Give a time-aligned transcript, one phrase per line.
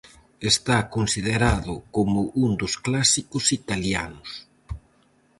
[0.51, 4.29] Está considerado como un dos clásicos italianos.